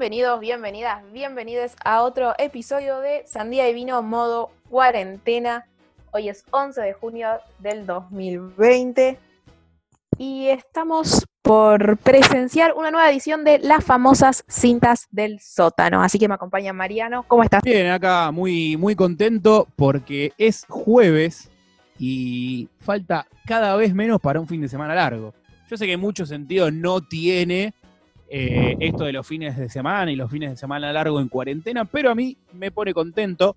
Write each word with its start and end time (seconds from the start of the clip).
Bienvenidos, 0.00 0.40
bienvenidas, 0.40 1.12
bienvenidos 1.12 1.72
a 1.84 2.02
otro 2.04 2.32
episodio 2.38 3.00
de 3.00 3.22
Sandía 3.26 3.68
y 3.68 3.74
Vino 3.74 4.02
modo 4.02 4.50
cuarentena. 4.70 5.66
Hoy 6.12 6.30
es 6.30 6.42
11 6.50 6.80
de 6.80 6.94
junio 6.94 7.28
del 7.58 7.84
2020 7.84 9.18
y 10.16 10.46
estamos 10.46 11.26
por 11.42 11.98
presenciar 11.98 12.72
una 12.72 12.90
nueva 12.90 13.10
edición 13.10 13.44
de 13.44 13.58
las 13.58 13.84
famosas 13.84 14.42
cintas 14.48 15.06
del 15.10 15.38
sótano. 15.38 16.02
Así 16.02 16.18
que 16.18 16.28
me 16.28 16.34
acompaña 16.34 16.72
Mariano. 16.72 17.26
¿Cómo 17.28 17.42
estás? 17.44 17.60
Bien, 17.62 17.90
acá 17.90 18.30
muy, 18.30 18.78
muy 18.78 18.96
contento 18.96 19.68
porque 19.76 20.32
es 20.38 20.64
jueves 20.66 21.50
y 21.98 22.70
falta 22.78 23.26
cada 23.44 23.76
vez 23.76 23.92
menos 23.92 24.18
para 24.18 24.40
un 24.40 24.48
fin 24.48 24.62
de 24.62 24.68
semana 24.70 24.94
largo. 24.94 25.34
Yo 25.68 25.76
sé 25.76 25.86
que 25.86 25.98
mucho 25.98 26.24
sentido 26.24 26.70
no 26.70 27.02
tiene 27.02 27.74
eh, 28.32 28.76
esto 28.78 29.04
de 29.04 29.12
los 29.12 29.26
fines 29.26 29.56
de 29.56 29.68
semana 29.68 30.12
y 30.12 30.16
los 30.16 30.30
fines 30.30 30.50
de 30.50 30.56
semana 30.56 30.92
largo 30.92 31.20
en 31.20 31.28
cuarentena, 31.28 31.84
pero 31.84 32.10
a 32.10 32.14
mí 32.14 32.38
me 32.52 32.70
pone 32.70 32.94
contento 32.94 33.56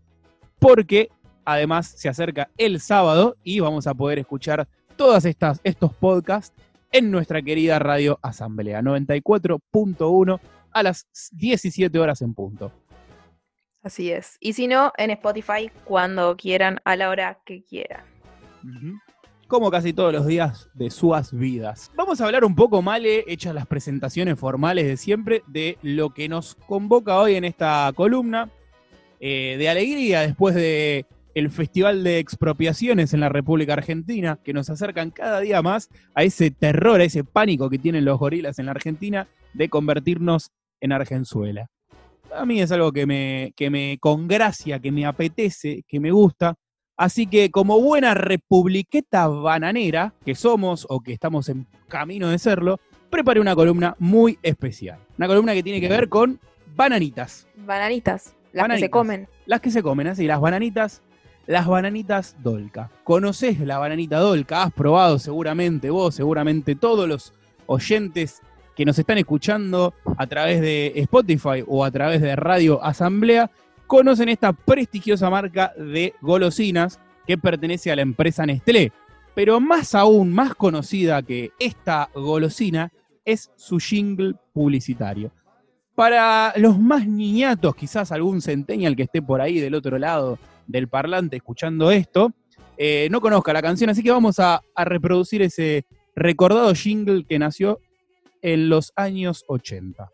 porque 0.57 1.09
además 1.45 1.93
se 1.95 2.09
acerca 2.09 2.49
el 2.57 2.79
sábado 2.79 3.37
y 3.43 3.59
vamos 3.59 3.85
a 3.85 3.93
poder 3.93 4.17
escuchar 4.17 4.67
todas 4.95 5.25
estas 5.25 5.61
estos 5.63 5.93
podcasts 5.93 6.55
en 6.91 7.11
nuestra 7.11 7.41
querida 7.43 7.77
radio 7.77 8.17
Asamblea 8.23 8.81
94.1 8.81 10.39
a 10.71 10.83
las 10.83 11.05
17 11.33 11.99
horas 11.99 12.23
en 12.23 12.33
punto. 12.33 12.71
Así 13.83 14.11
es. 14.11 14.37
Y 14.39 14.53
si 14.53 14.67
no, 14.67 14.91
en 14.97 15.11
Spotify 15.11 15.69
cuando 15.83 16.35
quieran, 16.35 16.79
a 16.83 16.95
la 16.95 17.09
hora 17.09 17.39
que 17.45 17.63
quieran. 17.63 18.05
Como 19.53 19.69
casi 19.69 19.93
todos 19.93 20.11
los 20.11 20.25
días 20.25 20.67
de 20.73 20.89
sus 20.89 21.31
vidas. 21.31 21.91
Vamos 21.95 22.19
a 22.19 22.25
hablar 22.25 22.43
un 22.43 22.55
poco, 22.55 22.81
Male, 22.81 23.23
hechas 23.27 23.53
las 23.53 23.67
presentaciones 23.67 24.39
formales 24.39 24.87
de 24.87 24.97
siempre, 24.97 25.43
de 25.45 25.77
lo 25.83 26.09
que 26.09 26.27
nos 26.27 26.55
convoca 26.55 27.19
hoy 27.19 27.35
en 27.35 27.43
esta 27.43 27.91
columna. 27.95 28.49
eh, 29.19 29.55
de 29.59 29.69
alegría 29.69 30.21
después 30.21 30.55
de 30.55 31.05
el 31.35 31.51
Festival 31.51 32.03
de 32.03 32.17
Expropiaciones 32.17 33.13
en 33.13 33.19
la 33.19 33.29
República 33.29 33.73
Argentina, 33.73 34.39
que 34.43 34.53
nos 34.53 34.71
acercan 34.71 35.11
cada 35.11 35.39
día 35.39 35.61
más 35.61 35.87
a 36.15 36.23
ese 36.23 36.49
terror, 36.49 36.99
a 36.99 37.03
ese 37.03 37.23
pánico 37.23 37.69
que 37.69 37.77
tienen 37.77 38.05
los 38.05 38.17
gorilas 38.17 38.57
en 38.57 38.65
la 38.65 38.71
Argentina 38.71 39.27
de 39.53 39.69
convertirnos 39.69 40.49
en 40.81 40.93
Argenzuela. 40.93 41.67
A 42.35 42.43
mí 42.47 42.59
es 42.59 42.71
algo 42.71 42.91
que 42.91 43.05
me, 43.05 43.53
que 43.55 43.69
me 43.69 43.99
congracia, 43.99 44.79
que 44.79 44.91
me 44.91 45.05
apetece, 45.05 45.83
que 45.87 45.99
me 45.99 46.09
gusta. 46.09 46.55
Así 46.95 47.25
que 47.27 47.49
como 47.49 47.81
buena 47.81 48.13
republiqueta 48.13 49.27
bananera 49.27 50.13
que 50.25 50.35
somos 50.35 50.85
o 50.89 51.01
que 51.01 51.13
estamos 51.13 51.49
en 51.49 51.67
camino 51.87 52.29
de 52.29 52.37
serlo, 52.37 52.79
preparé 53.09 53.39
una 53.39 53.55
columna 53.55 53.95
muy 53.99 54.37
especial. 54.43 54.99
Una 55.17 55.27
columna 55.27 55.53
que 55.53 55.63
tiene 55.63 55.81
que 55.81 55.89
ver 55.89 56.09
con 56.09 56.39
bananitas. 56.75 57.47
Bananitas, 57.55 58.35
las 58.51 58.67
que 58.69 58.79
se 58.79 58.89
comen. 58.89 59.27
Las 59.45 59.61
que 59.61 59.71
se 59.71 59.83
comen, 59.83 60.07
así, 60.07 60.25
las 60.25 60.39
bananitas, 60.39 61.01
las 61.45 61.67
bananitas 61.67 62.35
Dolca. 62.41 62.89
¿Conoces 63.03 63.59
la 63.59 63.77
bananita 63.77 64.19
Dolca? 64.19 64.63
Has 64.63 64.73
probado 64.73 65.19
seguramente 65.19 65.89
vos, 65.89 66.15
seguramente 66.15 66.75
todos 66.75 67.07
los 67.07 67.33
oyentes 67.65 68.41
que 68.75 68.85
nos 68.85 68.97
están 68.97 69.17
escuchando 69.17 69.93
a 70.17 70.27
través 70.27 70.61
de 70.61 70.93
Spotify 70.95 71.63
o 71.67 71.83
a 71.85 71.91
través 71.91 72.21
de 72.21 72.35
Radio 72.35 72.83
Asamblea, 72.83 73.51
conocen 73.93 74.27
esta 74.27 74.53
prestigiosa 74.53 75.29
marca 75.29 75.71
de 75.77 76.15
golosinas 76.19 76.99
que 77.27 77.37
pertenece 77.37 77.91
a 77.91 77.95
la 77.95 78.01
empresa 78.01 78.43
Nestlé. 78.43 78.91
Pero 79.35 79.59
más 79.59 79.93
aún, 79.93 80.33
más 80.33 80.55
conocida 80.55 81.21
que 81.21 81.51
esta 81.59 82.09
golosina 82.15 82.91
es 83.23 83.51
su 83.55 83.77
jingle 83.77 84.33
publicitario. 84.51 85.31
Para 85.93 86.53
los 86.55 86.79
más 86.79 87.05
niñatos, 87.05 87.75
quizás 87.75 88.11
algún 88.11 88.41
centennial 88.41 88.95
que 88.95 89.03
esté 89.03 89.21
por 89.21 89.41
ahí 89.41 89.59
del 89.59 89.75
otro 89.75 89.99
lado 89.99 90.39
del 90.65 90.87
parlante 90.87 91.35
escuchando 91.35 91.91
esto, 91.91 92.33
eh, 92.77 93.07
no 93.11 93.21
conozca 93.21 93.53
la 93.53 93.61
canción, 93.61 93.91
así 93.91 94.01
que 94.01 94.09
vamos 94.09 94.39
a, 94.39 94.59
a 94.73 94.85
reproducir 94.85 95.43
ese 95.43 95.85
recordado 96.15 96.73
jingle 96.73 97.25
que 97.25 97.37
nació 97.37 97.77
en 98.41 98.69
los 98.69 98.91
años 98.95 99.45
80. 99.47 100.09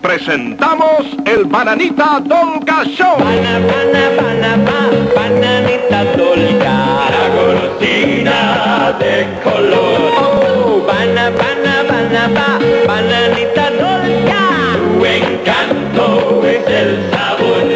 Presentamos 0.00 1.06
el 1.24 1.44
Bananita 1.46 2.20
Dolca 2.22 2.84
Show. 2.84 3.18
Bana, 3.18 3.58
bana, 3.58 4.04
bana, 4.16 4.56
ba, 4.64 4.80
bananita 5.14 6.04
dolca, 6.16 6.76
la 7.10 7.24
golosina 7.34 8.94
de 8.98 9.26
color. 9.42 10.12
Oh, 10.18 10.84
bana, 10.86 11.30
bana, 11.30 11.82
bana, 11.88 12.28
ba, 12.28 12.58
bananita 12.86 13.70
dolca, 13.70 14.42
tu 14.76 15.04
encanto 15.04 16.42
es 16.44 16.66
el 16.68 17.10
sabor. 17.10 17.66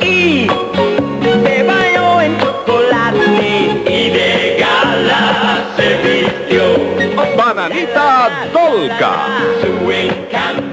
Y 0.00 0.46
de 0.46 1.62
baño 1.64 2.20
en 2.20 2.38
chocolate 2.38 3.82
y 3.86 4.10
de 4.10 4.56
gala 4.60 5.64
se 5.76 5.88
vistió. 6.06 6.64
Bananita 7.36 8.28
Dolca. 8.52 9.12
Su 9.60 9.90
encanto. 9.90 10.69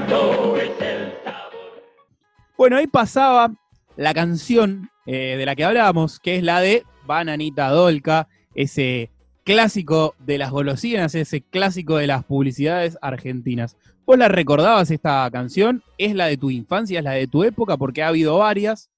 Bueno, 2.57 2.78
ahí 2.78 2.88
pasaba 2.88 3.51
la 3.95 4.13
canción 4.13 4.90
eh, 5.06 5.35
de 5.38 5.45
la 5.45 5.56
que 5.56 5.63
hablábamos, 5.63 6.19
que 6.19 6.38
es 6.38 6.44
la 6.44 6.59
de 6.59 6.84
Bananita 7.06 7.69
Dolca, 7.69 8.28
ese 8.56 9.12
clásico 9.44 10.16
de 10.19 10.38
las 10.38 10.51
golosinas, 10.51 11.16
ese 11.16 11.41
clásico 11.41 11.97
de 11.97 12.07
las 12.07 12.23
publicidades 12.25 12.97
argentinas. 13.01 13.78
¿Vos 14.06 14.18
la 14.18 14.28
recordabas 14.28 14.90
esta 14.91 15.29
canción? 15.31 15.84
¿Es 15.97 16.16
la 16.16 16.25
de 16.28 16.38
tu 16.38 16.50
infancia? 16.50 17.00
¿Es 17.00 17.06
la 17.06 17.12
de 17.12 17.28
tu 17.28 17.44
época? 17.44 17.78
Porque 17.78 18.03
ha 18.03 18.07
habido 18.07 18.38
varias. 18.40 18.89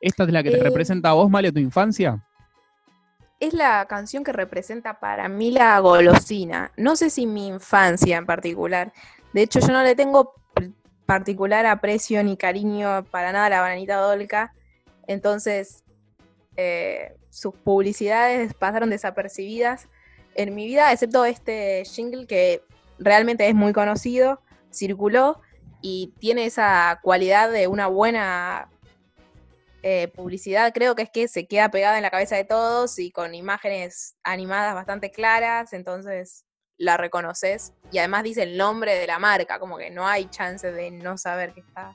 ¿Esta 0.00 0.24
es 0.24 0.30
la 0.30 0.42
que 0.42 0.50
te 0.50 0.58
Eh, 0.58 0.62
representa 0.62 1.10
a 1.10 1.14
vos, 1.14 1.28
Male, 1.30 1.52
tu 1.52 1.58
infancia? 1.58 2.24
Es 3.38 3.52
la 3.52 3.84
canción 3.86 4.24
que 4.24 4.32
representa 4.32 4.98
para 4.98 5.28
mí 5.28 5.50
la 5.50 5.78
golosina. 5.80 6.72
No 6.76 6.96
sé 6.96 7.10
si 7.10 7.26
mi 7.26 7.48
infancia 7.48 8.16
en 8.16 8.26
particular. 8.26 8.92
De 9.32 9.42
hecho, 9.42 9.60
yo 9.60 9.68
no 9.68 9.82
le 9.82 9.94
tengo 9.94 10.32
particular 11.06 11.64
aprecio 11.66 12.22
ni 12.22 12.36
cariño 12.36 13.04
para 13.10 13.32
nada 13.32 13.46
a 13.46 13.50
la 13.50 13.60
bananita 13.60 13.96
dolca. 13.96 14.52
Entonces, 15.06 15.84
eh, 16.56 17.14
sus 17.30 17.54
publicidades 17.54 18.54
pasaron 18.54 18.90
desapercibidas 18.90 19.88
en 20.34 20.54
mi 20.54 20.66
vida, 20.66 20.92
excepto 20.92 21.24
este 21.24 21.84
jingle 21.84 22.26
que 22.26 22.62
realmente 22.98 23.48
es 23.48 23.54
muy 23.54 23.72
conocido, 23.72 24.40
circuló 24.72 25.40
y 25.80 26.14
tiene 26.18 26.46
esa 26.46 26.98
cualidad 27.02 27.50
de 27.50 27.68
una 27.68 27.86
buena 27.86 28.68
eh, 29.82 30.08
publicidad, 30.08 30.72
creo 30.74 30.94
que 30.94 31.02
es 31.02 31.10
que 31.10 31.28
se 31.28 31.46
queda 31.46 31.70
pegada 31.70 31.96
en 31.96 32.02
la 32.02 32.10
cabeza 32.10 32.36
de 32.36 32.44
todos 32.44 32.98
y 32.98 33.10
con 33.10 33.34
imágenes 33.34 34.16
animadas 34.24 34.74
bastante 34.74 35.10
claras, 35.10 35.72
entonces 35.72 36.45
la 36.78 36.96
reconoces 36.96 37.72
y 37.90 37.98
además 37.98 38.24
dice 38.24 38.42
el 38.42 38.56
nombre 38.56 38.94
de 38.94 39.06
la 39.06 39.18
marca, 39.18 39.58
como 39.58 39.78
que 39.78 39.90
no 39.90 40.06
hay 40.06 40.26
chance 40.26 40.70
de 40.70 40.90
no 40.90 41.16
saber 41.18 41.52
que 41.52 41.60
está 41.60 41.94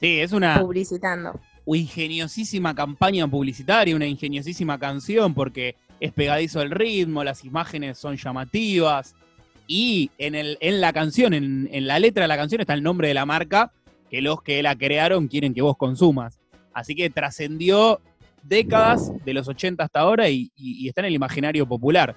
Sí, 0.00 0.20
es 0.20 0.32
una 0.32 0.60
publicitando. 0.60 1.38
ingeniosísima 1.64 2.74
campaña 2.74 3.26
publicitaria, 3.28 3.94
una 3.94 4.06
ingeniosísima 4.06 4.78
canción, 4.78 5.32
porque 5.34 5.76
es 6.00 6.12
pegadizo 6.12 6.60
el 6.62 6.70
ritmo, 6.70 7.22
las 7.22 7.44
imágenes 7.44 7.98
son 7.98 8.16
llamativas. 8.16 9.14
Y 9.68 10.10
en, 10.18 10.34
el, 10.34 10.58
en 10.60 10.80
la 10.80 10.92
canción, 10.92 11.34
en, 11.34 11.68
en 11.72 11.86
la 11.86 11.98
letra 12.00 12.24
de 12.24 12.28
la 12.28 12.36
canción 12.36 12.60
está 12.60 12.74
el 12.74 12.82
nombre 12.82 13.08
de 13.08 13.14
la 13.14 13.24
marca 13.26 13.70
que 14.10 14.20
los 14.20 14.42
que 14.42 14.62
la 14.62 14.76
crearon 14.76 15.28
quieren 15.28 15.54
que 15.54 15.62
vos 15.62 15.76
consumas. 15.76 16.40
Así 16.74 16.94
que 16.96 17.08
trascendió 17.08 18.00
décadas 18.42 19.12
de 19.24 19.32
los 19.34 19.46
80 19.46 19.84
hasta 19.84 20.00
ahora 20.00 20.28
y, 20.28 20.50
y- 20.56 20.84
y 20.84 20.88
está 20.88 21.00
en 21.02 21.06
el 21.06 21.14
imaginario 21.14 21.66
popular. 21.66 22.16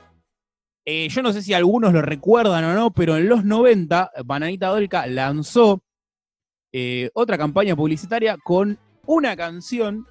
Eh, 0.85 1.09
yo 1.09 1.23
no 1.23 1.33
sé 1.33 1.41
si 1.41 1.53
algunos 1.53 1.93
lo 1.93 2.01
recuerdan 2.03 2.63
o 2.63 2.73
no, 2.73 2.91
pero 2.91 3.17
en 3.17 3.27
los 3.27 3.43
90, 3.43 4.11
Bananita 4.23 4.67
Dolca 4.67 5.07
lanzó 5.07 5.81
eh, 6.71 7.09
otra 7.13 7.37
campaña 7.37 7.75
publicitaria 7.75 8.37
con 8.37 8.77
una 9.07 9.35
canción 9.35 10.05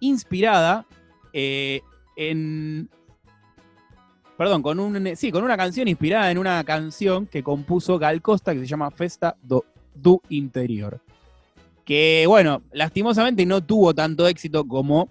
inspirada 0.00 0.86
eh, 1.32 1.80
en. 2.16 2.90
Perdón, 4.36 4.62
con 4.62 4.78
un. 4.78 5.16
Sí, 5.16 5.30
con 5.30 5.44
una 5.44 5.56
canción 5.56 5.88
inspirada 5.88 6.30
en 6.30 6.38
una 6.38 6.62
canción 6.64 7.26
que 7.26 7.42
compuso 7.42 7.98
Gal 7.98 8.20
Costa 8.20 8.52
que 8.52 8.60
se 8.60 8.66
llama 8.66 8.90
Festa 8.90 9.36
do, 9.42 9.64
do 9.94 10.20
Interior. 10.28 11.00
Que, 11.84 12.24
bueno, 12.26 12.62
lastimosamente 12.72 13.46
no 13.46 13.62
tuvo 13.62 13.94
tanto 13.94 14.26
éxito 14.26 14.66
como 14.66 15.08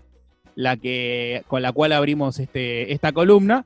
la 0.56 0.78
que. 0.78 1.44
con 1.48 1.62
la 1.62 1.72
cual 1.72 1.94
abrimos 1.94 2.39
este, 2.39 2.92
esta 2.94 3.12
columna. 3.12 3.66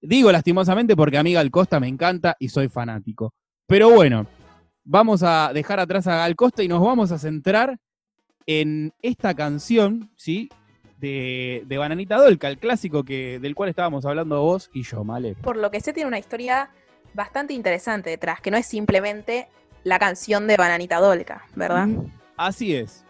Digo 0.00 0.30
lastimosamente 0.30 0.96
porque 0.96 1.18
a 1.18 1.22
mí 1.22 1.32
Gal 1.32 1.50
Costa 1.50 1.80
me 1.80 1.88
encanta 1.88 2.36
y 2.38 2.48
soy 2.48 2.68
fanático. 2.68 3.32
Pero 3.66 3.90
bueno, 3.90 4.26
vamos 4.84 5.22
a 5.22 5.52
dejar 5.52 5.80
atrás 5.80 6.06
a 6.06 6.16
Gal 6.16 6.36
Costa 6.36 6.62
y 6.62 6.68
nos 6.68 6.80
vamos 6.80 7.12
a 7.12 7.18
centrar 7.18 7.78
en 8.46 8.92
esta 9.02 9.34
canción, 9.34 10.10
¿sí? 10.16 10.48
De, 10.98 11.64
de 11.66 11.78
Bananita 11.78 12.16
Dolca, 12.16 12.48
el 12.48 12.58
clásico 12.58 13.04
que, 13.04 13.38
del 13.38 13.54
cual 13.54 13.68
estábamos 13.68 14.04
hablando 14.04 14.40
vos 14.42 14.70
y 14.72 14.82
yo, 14.82 15.04
Male. 15.04 15.34
Por 15.34 15.56
lo 15.56 15.70
que 15.70 15.80
sé, 15.80 15.92
tiene 15.92 16.08
una 16.08 16.18
historia 16.18 16.70
bastante 17.14 17.54
interesante 17.54 18.10
detrás, 18.10 18.40
que 18.40 18.50
no 18.50 18.56
es 18.56 18.66
simplemente 18.66 19.48
la 19.84 19.98
canción 19.98 20.46
de 20.46 20.56
Bananita 20.56 20.98
Dolca, 20.98 21.44
¿verdad? 21.54 21.88
Así 22.36 22.74
es. 22.74 23.04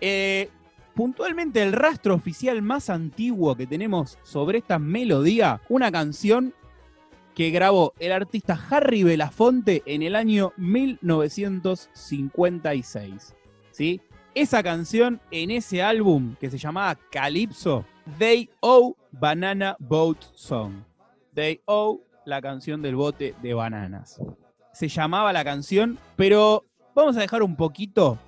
Eh, 0.00 0.48
puntualmente 0.94 1.62
el 1.62 1.72
rastro 1.72 2.14
oficial 2.14 2.62
más 2.62 2.88
antiguo 2.90 3.56
que 3.56 3.66
tenemos 3.66 4.18
sobre 4.22 4.58
esta 4.58 4.78
melodía, 4.78 5.62
una 5.68 5.90
canción 5.90 6.54
que 7.34 7.50
grabó 7.50 7.92
el 7.98 8.12
artista 8.12 8.60
Harry 8.70 9.02
Belafonte 9.02 9.82
en 9.86 10.02
el 10.02 10.14
año 10.16 10.52
1956. 10.58 13.34
¿sí? 13.70 14.02
Esa 14.34 14.62
canción 14.62 15.22
en 15.30 15.50
ese 15.50 15.82
álbum 15.82 16.36
que 16.40 16.50
se 16.50 16.58
llamaba 16.58 16.98
Calypso, 17.10 17.86
They 18.18 18.50
Owe 18.60 18.94
Banana 19.10 19.76
Boat 19.78 20.22
Song. 20.34 20.82
They 21.34 21.60
Owe 21.66 22.00
la 22.24 22.40
canción 22.40 22.80
del 22.82 22.96
bote 22.96 23.34
de 23.42 23.54
bananas. 23.54 24.20
Se 24.72 24.88
llamaba 24.88 25.32
la 25.32 25.44
canción, 25.44 25.98
pero 26.16 26.64
vamos 26.94 27.16
a 27.16 27.20
dejar 27.20 27.42
un 27.42 27.56
poquito 27.56 28.18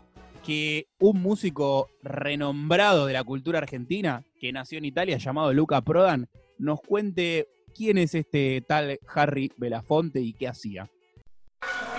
que 0.44 0.86
un 1.00 1.22
músico 1.22 1.88
renombrado 2.02 3.06
de 3.06 3.14
la 3.14 3.24
cultura 3.24 3.58
argentina, 3.58 4.22
que 4.38 4.52
nació 4.52 4.78
en 4.78 4.84
Italia, 4.84 5.16
llamado 5.16 5.52
Luca 5.52 5.80
Prodan, 5.80 6.28
nos 6.58 6.80
cuente 6.80 7.48
quién 7.74 7.98
es 7.98 8.14
este 8.14 8.62
tal 8.66 8.98
Harry 9.14 9.50
Belafonte 9.56 10.20
y 10.20 10.34
qué 10.34 10.48
hacía. 10.48 10.88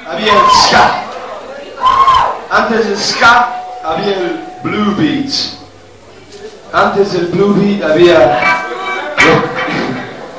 Había 0.05 0.33
el 0.33 0.49
ska. 0.63 1.03
Antes 2.51 2.87
del 2.87 2.97
ska 2.97 3.63
había 3.83 4.17
el 4.17 4.39
blue 4.63 4.95
beat. 4.95 5.31
Antes 6.71 7.13
del 7.13 7.25
blue 7.27 7.53
beat 7.55 7.81
había, 7.81 8.39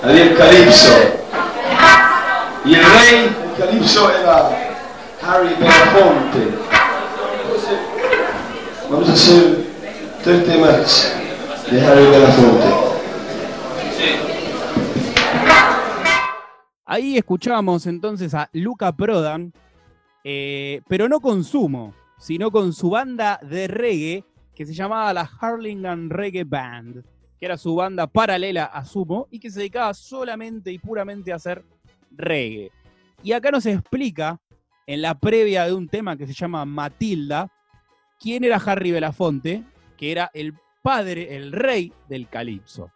había 0.02 0.22
el 0.30 0.36
calipso. 0.36 0.92
Y 2.64 2.74
el 2.74 2.84
rey 2.84 3.36
del 3.40 3.66
calipso 3.66 4.10
era 4.10 4.50
Harry 5.22 5.54
Belafonte. 5.54 6.65
Vamos 8.88 9.08
a 9.08 9.14
hacer 9.14 9.66
tres 10.22 10.44
temas 10.46 11.12
de 11.68 11.80
Harry 11.84 12.04
Belafonte. 12.04 12.66
Ahí 16.84 17.16
escuchamos 17.16 17.84
entonces 17.88 18.32
a 18.32 18.48
Luca 18.52 18.92
Prodan, 18.92 19.52
eh, 20.22 20.82
pero 20.86 21.08
no 21.08 21.18
con 21.20 21.42
Sumo, 21.42 21.94
sino 22.16 22.52
con 22.52 22.72
su 22.72 22.90
banda 22.90 23.40
de 23.42 23.66
reggae 23.66 24.24
que 24.54 24.64
se 24.64 24.72
llamaba 24.72 25.12
la 25.12 25.28
Harlingham 25.40 26.08
Reggae 26.08 26.44
Band, 26.44 27.04
que 27.40 27.46
era 27.46 27.58
su 27.58 27.74
banda 27.74 28.06
paralela 28.06 28.66
a 28.66 28.84
Sumo 28.84 29.26
y 29.32 29.40
que 29.40 29.50
se 29.50 29.58
dedicaba 29.58 29.94
solamente 29.94 30.70
y 30.70 30.78
puramente 30.78 31.32
a 31.32 31.36
hacer 31.36 31.64
reggae. 32.12 32.70
Y 33.24 33.32
acá 33.32 33.50
nos 33.50 33.66
explica, 33.66 34.40
en 34.86 35.02
la 35.02 35.18
previa 35.18 35.64
de 35.64 35.74
un 35.74 35.88
tema 35.88 36.16
que 36.16 36.28
se 36.28 36.32
llama 36.32 36.64
Matilda, 36.64 37.50
quién 38.20 38.44
era 38.44 38.56
Harry 38.56 38.90
Belafonte, 38.90 39.64
que 39.96 40.12
era 40.12 40.30
el 40.34 40.54
padre, 40.82 41.36
el 41.36 41.52
rey 41.52 41.92
del 42.08 42.28
calipso. 42.28 42.90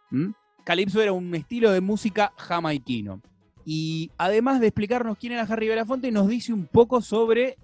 Calipso 0.63 1.01
era 1.01 1.11
un 1.11 1.33
estilo 1.35 1.71
de 1.71 1.81
música 1.81 2.33
jamaiquino. 2.37 3.21
Y 3.65 4.11
además 4.17 4.59
de 4.59 4.67
explicarnos 4.67 5.17
quién 5.17 5.33
era 5.33 5.43
Harry 5.43 5.67
Belafonte, 5.67 6.11
nos 6.11 6.27
dice 6.27 6.53
un 6.53 6.65
poco 6.65 7.01
sobre 7.01 7.57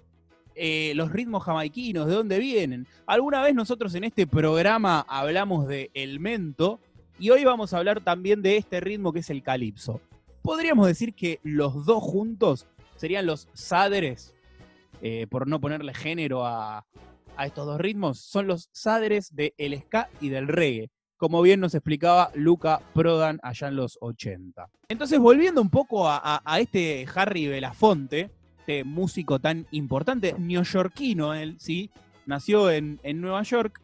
eh, 0.54 0.92
los 0.94 1.10
ritmos 1.12 1.44
jamaiquinos, 1.44 2.06
de 2.06 2.14
dónde 2.14 2.38
vienen. 2.38 2.86
Alguna 3.06 3.42
vez 3.42 3.54
nosotros 3.54 3.94
en 3.94 4.04
este 4.04 4.26
programa 4.26 5.04
hablamos 5.08 5.66
de 5.66 5.90
el 5.94 6.20
mento 6.20 6.80
y 7.18 7.30
hoy 7.30 7.44
vamos 7.44 7.72
a 7.72 7.78
hablar 7.78 8.00
también 8.00 8.42
de 8.42 8.56
este 8.56 8.80
ritmo 8.80 9.12
que 9.12 9.20
es 9.20 9.30
el 9.30 9.42
calipso. 9.42 10.00
Podríamos 10.42 10.86
decir 10.86 11.14
que 11.14 11.40
los 11.42 11.84
dos 11.84 12.02
juntos 12.02 12.66
serían 12.96 13.26
los 13.26 13.48
sadres, 13.52 14.34
eh, 15.00 15.26
por 15.30 15.46
no 15.46 15.60
ponerle 15.60 15.94
género 15.94 16.44
a, 16.44 16.84
a 17.38 17.46
estos 17.46 17.64
dos 17.64 17.80
ritmos, 17.80 18.20
son 18.20 18.46
los 18.46 18.68
sadres 18.72 19.34
del 19.34 19.80
ska 19.80 20.10
y 20.20 20.28
del 20.28 20.48
reggae 20.48 20.90
como 21.16 21.42
bien 21.42 21.58
nos 21.58 21.74
explicaba 21.74 22.30
Luca 22.34 22.80
Prodan 22.94 23.40
allá 23.42 23.66
en 23.66 23.74
los 23.74 23.98
80. 24.00 24.70
Entonces, 24.88 25.18
volviendo 25.18 25.60
un 25.60 25.68
poco 25.68 26.08
a 26.08 26.58
este 26.60 27.04
Harry 27.12 27.48
Belafonte, 27.48 28.30
este 28.68 28.84
músico 28.84 29.38
tan 29.38 29.66
importante, 29.70 30.34
neoyorquino 30.38 31.32
él, 31.32 31.56
¿sí? 31.58 31.90
Nació 32.26 32.70
en, 32.70 33.00
en 33.02 33.22
Nueva 33.22 33.42
York. 33.42 33.80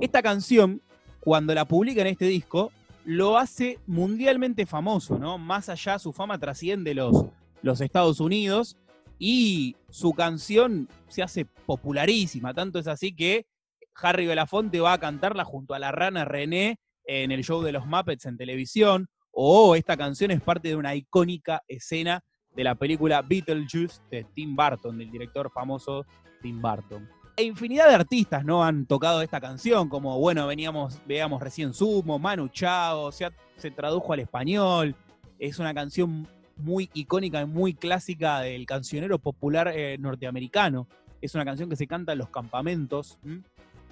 Esta 0.00 0.22
canción, 0.22 0.82
cuando 1.18 1.52
la 1.52 1.64
publica 1.64 2.02
en 2.02 2.06
este 2.06 2.26
disco, 2.26 2.70
lo 3.04 3.38
hace 3.38 3.80
mundialmente 3.88 4.66
famoso, 4.66 5.18
¿no? 5.18 5.36
Más 5.36 5.68
allá, 5.68 5.98
su 5.98 6.12
fama 6.12 6.38
trasciende 6.38 6.94
los, 6.94 7.24
los 7.62 7.80
Estados 7.80 8.20
Unidos 8.20 8.76
y 9.20 9.76
su 9.90 10.14
canción 10.14 10.88
se 11.08 11.22
hace 11.22 11.44
popularísima. 11.44 12.54
Tanto 12.54 12.78
es 12.78 12.88
así 12.88 13.14
que 13.14 13.46
Harry 13.94 14.26
Belafonte 14.26 14.80
va 14.80 14.94
a 14.94 14.98
cantarla 14.98 15.44
junto 15.44 15.74
a 15.74 15.78
la 15.78 15.92
rana 15.92 16.24
René 16.24 16.80
en 17.04 17.30
el 17.30 17.44
show 17.44 17.62
de 17.62 17.72
los 17.72 17.86
Muppets 17.86 18.24
en 18.24 18.38
televisión. 18.38 19.08
O 19.30 19.76
esta 19.76 19.96
canción 19.96 20.30
es 20.30 20.40
parte 20.40 20.68
de 20.68 20.76
una 20.76 20.94
icónica 20.94 21.62
escena 21.68 22.24
de 22.56 22.64
la 22.64 22.74
película 22.74 23.20
Beetlejuice 23.20 24.00
de 24.10 24.24
Tim 24.34 24.56
Burton, 24.56 24.96
del 24.98 25.10
director 25.10 25.52
famoso 25.52 26.06
Tim 26.40 26.60
Burton. 26.60 27.06
E 27.36 27.42
infinidad 27.42 27.88
de 27.88 27.94
artistas 27.94 28.42
no 28.42 28.64
han 28.64 28.86
tocado 28.86 29.20
esta 29.20 29.40
canción, 29.40 29.90
como 29.90 30.18
bueno, 30.18 30.46
veníamos, 30.46 30.98
veíamos 31.06 31.42
recién 31.42 31.74
Sumo, 31.74 32.18
Manu 32.18 32.48
Chao, 32.48 33.12
se, 33.12 33.30
tradujo 33.76 34.14
al 34.14 34.20
español. 34.20 34.96
Es 35.38 35.58
una 35.58 35.74
canción 35.74 36.26
muy 36.62 36.90
icónica 36.94 37.40
y 37.40 37.46
muy 37.46 37.74
clásica 37.74 38.40
del 38.40 38.66
cancionero 38.66 39.18
popular 39.18 39.72
eh, 39.74 39.98
norteamericano. 39.98 40.86
Es 41.20 41.34
una 41.34 41.44
canción 41.44 41.68
que 41.68 41.76
se 41.76 41.86
canta 41.86 42.12
en 42.12 42.18
los 42.18 42.30
campamentos, 42.30 43.18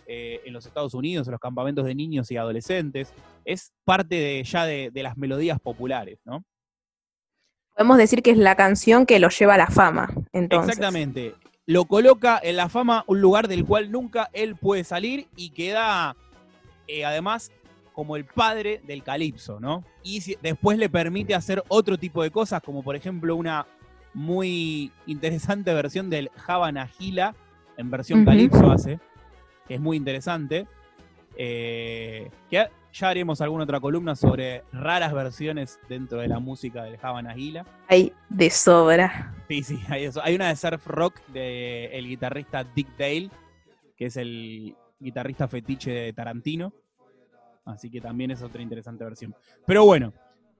eh, 0.06 0.40
en 0.44 0.52
los 0.52 0.66
Estados 0.66 0.94
Unidos, 0.94 1.26
en 1.26 1.32
los 1.32 1.40
campamentos 1.40 1.84
de 1.84 1.94
niños 1.94 2.30
y 2.30 2.36
adolescentes. 2.36 3.12
Es 3.44 3.72
parte 3.84 4.14
de, 4.16 4.44
ya 4.44 4.64
de, 4.64 4.90
de 4.90 5.02
las 5.02 5.16
melodías 5.16 5.60
populares, 5.60 6.18
¿no? 6.24 6.44
Podemos 7.74 7.98
decir 7.98 8.22
que 8.22 8.32
es 8.32 8.38
la 8.38 8.56
canción 8.56 9.06
que 9.06 9.20
lo 9.20 9.28
lleva 9.28 9.54
a 9.54 9.58
la 9.58 9.68
fama, 9.68 10.10
entonces. 10.32 10.70
Exactamente. 10.70 11.34
Lo 11.64 11.84
coloca 11.84 12.40
en 12.42 12.56
la 12.56 12.68
fama 12.68 13.04
un 13.06 13.20
lugar 13.20 13.46
del 13.46 13.64
cual 13.64 13.92
nunca 13.92 14.30
él 14.32 14.56
puede 14.56 14.84
salir 14.84 15.28
y 15.36 15.50
queda 15.50 16.16
eh, 16.88 17.04
además 17.04 17.52
como 17.98 18.14
el 18.14 18.26
padre 18.26 18.80
del 18.86 19.02
calipso, 19.02 19.58
¿no? 19.58 19.82
Y 20.04 20.20
si- 20.20 20.36
después 20.40 20.78
le 20.78 20.88
permite 20.88 21.34
hacer 21.34 21.64
otro 21.66 21.98
tipo 21.98 22.22
de 22.22 22.30
cosas, 22.30 22.62
como 22.62 22.84
por 22.84 22.94
ejemplo 22.94 23.34
una 23.34 23.66
muy 24.14 24.92
interesante 25.08 25.74
versión 25.74 26.08
del 26.08 26.30
Havana 26.46 26.86
Gila, 26.86 27.34
en 27.76 27.90
versión 27.90 28.24
calipso 28.24 28.70
hace, 28.70 29.00
que 29.66 29.74
es 29.74 29.80
muy 29.80 29.96
interesante. 29.96 30.68
Eh, 31.36 32.30
que 32.48 32.68
ya 32.92 33.08
haremos 33.08 33.40
alguna 33.40 33.64
otra 33.64 33.80
columna 33.80 34.14
sobre 34.14 34.62
raras 34.72 35.12
versiones 35.12 35.80
dentro 35.88 36.20
de 36.20 36.28
la 36.28 36.38
música 36.38 36.84
del 36.84 36.98
Havana 37.02 37.34
Gila. 37.34 37.66
Hay 37.88 38.12
de 38.28 38.48
sobra. 38.50 39.34
Sí, 39.48 39.64
sí, 39.64 39.80
hay 39.88 40.04
eso. 40.04 40.22
Hay 40.22 40.36
una 40.36 40.50
de 40.50 40.54
surf 40.56 40.86
rock 40.86 41.20
del 41.26 42.06
guitarrista 42.06 42.62
Dick 42.62 42.96
Dale, 42.96 43.30
que 43.96 44.06
es 44.06 44.16
el 44.16 44.76
guitarrista 45.00 45.48
fetiche 45.48 45.90
de 45.90 46.12
Tarantino. 46.12 46.72
Así 47.68 47.90
que 47.90 48.00
también 48.00 48.30
es 48.30 48.42
otra 48.42 48.62
interesante 48.62 49.04
versión. 49.04 49.34
Pero 49.66 49.84
bueno, 49.84 50.12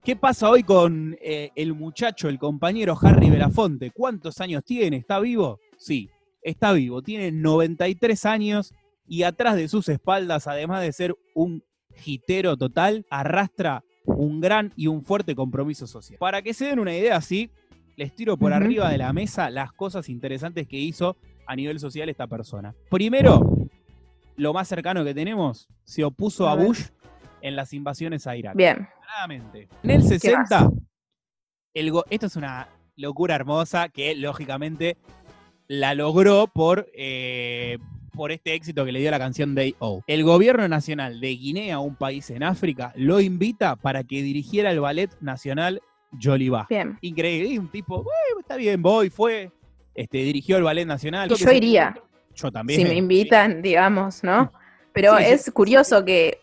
¿qué 0.04 0.14
pasa 0.14 0.50
hoy 0.50 0.62
con 0.62 1.16
eh, 1.20 1.50
el 1.54 1.74
muchacho, 1.74 2.28
el 2.28 2.38
compañero 2.38 2.96
Harry 3.00 3.30
Belafonte? 3.30 3.90
¿Cuántos 3.90 4.40
años 4.40 4.62
tiene? 4.64 4.98
¿Está 4.98 5.18
vivo? 5.18 5.58
Sí, 5.78 6.10
está 6.42 6.72
vivo. 6.72 7.02
Tiene 7.02 7.32
93 7.32 8.26
años 8.26 8.74
y 9.06 9.22
atrás 9.22 9.56
de 9.56 9.68
sus 9.68 9.88
espaldas, 9.88 10.46
además 10.46 10.82
de 10.82 10.92
ser 10.92 11.16
un 11.34 11.64
hitero 12.04 12.56
total, 12.56 13.06
arrastra 13.10 13.82
un 14.04 14.40
gran 14.40 14.72
y 14.76 14.86
un 14.86 15.02
fuerte 15.02 15.34
compromiso 15.34 15.86
social. 15.86 16.18
Para 16.18 16.42
que 16.42 16.52
se 16.52 16.66
den 16.66 16.78
una 16.78 16.94
idea 16.94 17.16
así, 17.16 17.50
les 17.96 18.14
tiro 18.14 18.36
por 18.36 18.52
arriba 18.52 18.90
de 18.90 18.98
la 18.98 19.12
mesa 19.12 19.50
las 19.50 19.72
cosas 19.72 20.08
interesantes 20.08 20.68
que 20.68 20.76
hizo 20.76 21.16
a 21.46 21.56
nivel 21.56 21.80
social 21.80 22.08
esta 22.08 22.26
persona. 22.26 22.74
Primero, 22.90 23.40
lo 24.36 24.52
más 24.52 24.68
cercano 24.68 25.04
que 25.04 25.14
tenemos, 25.14 25.68
se 25.84 26.04
opuso 26.04 26.48
A. 26.48 26.54
Bush 26.54 26.86
en 27.42 27.56
las 27.56 27.72
invasiones 27.72 28.26
a 28.26 28.36
Irak. 28.36 28.54
Bien. 28.56 28.88
Claramente. 29.04 29.68
En 29.82 29.90
el 29.90 30.02
¿Qué 30.02 30.08
60, 30.08 30.70
el 31.74 31.90
go- 31.90 32.04
esto 32.10 32.26
es 32.26 32.36
una 32.36 32.68
locura 32.96 33.34
hermosa 33.34 33.88
que 33.88 34.14
lógicamente 34.14 34.96
la 35.68 35.94
logró 35.94 36.46
por, 36.46 36.88
eh, 36.94 37.78
por 38.12 38.32
este 38.32 38.54
éxito 38.54 38.84
que 38.84 38.92
le 38.92 39.00
dio 39.00 39.10
la 39.10 39.18
canción 39.18 39.54
Day 39.54 39.76
O. 39.78 40.02
El 40.06 40.24
gobierno 40.24 40.66
nacional 40.66 41.20
de 41.20 41.28
Guinea, 41.36 41.78
un 41.78 41.94
país 41.94 42.30
en 42.30 42.42
África, 42.42 42.92
lo 42.96 43.20
invita 43.20 43.76
para 43.76 44.02
que 44.04 44.22
dirigiera 44.22 44.70
el 44.70 44.80
ballet 44.80 45.10
nacional 45.20 45.80
Joliba. 46.20 46.66
Bien. 46.70 46.98
Increíble, 47.02 47.58
un 47.58 47.68
tipo, 47.70 47.96
"Bueno, 47.96 48.40
está 48.40 48.56
bien, 48.56 48.80
voy, 48.82 49.10
fue, 49.10 49.52
este, 49.94 50.18
dirigió 50.18 50.56
el 50.56 50.62
ballet 50.62 50.86
nacional. 50.86 51.28
Yo 51.28 51.52
iría. 51.52 51.96
Yo 52.34 52.50
también. 52.50 52.80
Si 52.80 52.84
me 52.86 52.94
invitan, 52.94 53.60
digamos, 53.62 54.24
¿no? 54.24 54.50
Pero 54.94 55.16
Sí, 55.18 55.24
sí. 55.24 55.30
es 55.32 55.50
curioso 55.52 56.04
que 56.04 56.40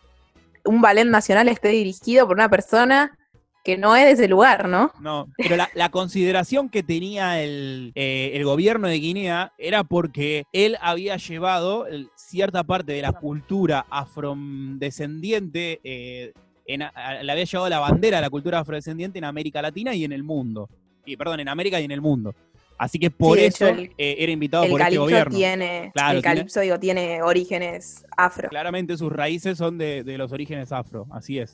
un 0.65 0.81
ballet 0.81 1.05
nacional 1.05 1.48
esté 1.48 1.69
dirigido 1.69 2.27
por 2.27 2.36
una 2.36 2.50
persona 2.50 3.17
que 3.65 3.77
no 3.77 3.95
es 3.95 4.05
de 4.05 4.12
ese 4.12 4.27
lugar, 4.27 4.69
¿no? 4.69 4.91
No, 5.00 5.27
pero 5.38 5.57
la, 5.74 5.89
consideración 5.89 6.69
que 6.69 6.84
tenía 6.84 7.41
el, 7.41 7.91
eh, 7.95 8.31
el 8.36 8.45
gobierno 8.45 8.88
de 8.88 9.00
Guinea 9.00 9.53
era 9.57 9.84
porque 9.84 10.43
él 10.53 10.77
había 10.81 11.17
llevado 11.17 11.88
cierta 12.15 12.63
parte 12.63 12.93
de 12.93 13.01
la 13.01 13.13
cultura 13.13 13.88
afrodescendiente, 13.89 15.79
eh, 15.84 16.31
le 16.67 17.31
había 17.31 17.43
llevado 17.43 17.69
la 17.69 17.79
bandera 17.79 18.17
de 18.17 18.22
la 18.22 18.29
cultura 18.29 18.60
afrodescendiente 18.60 19.17
en 19.17 19.24
América 19.24 19.63
Latina 19.63 19.95
y 19.95 20.03
en 20.03 20.12
el 20.12 20.24
mundo. 20.24 20.69
Y, 21.03 21.17
perdón, 21.17 21.39
en 21.39 21.50
América 21.50 21.79
y 21.81 21.86
en 21.86 21.91
el 21.91 22.01
mundo. 22.01 22.36
Así 22.77 23.00
que 23.00 23.10
por 23.10 23.38
Sí, 23.38 23.41
de 23.41 23.48
eso 23.48 23.67
hecho, 23.67 23.75
el- 23.79 23.91
eh, 23.98 24.15
era 24.20 24.32
invitado 24.32 24.63
el 24.65 24.72
por 24.72 24.82
este 24.82 24.98
gobierno. 24.98 25.36
tiene, 25.36 25.91
Claro, 25.94 26.17
el 26.17 26.22
tiene- 26.22 26.36
calipso, 26.38 26.60
digo, 26.60 26.79
tiene 26.79 27.22
orígenes 27.22 28.05
afro. 28.17 28.50
Claramente 28.50 28.98
sus 28.98 29.12
raíces 29.12 29.58
son 29.58 29.77
de, 29.77 30.03
de 30.03 30.17
los 30.17 30.32
orígenes 30.34 30.72
afro, 30.74 31.08
así 31.12 31.39
es. 31.39 31.53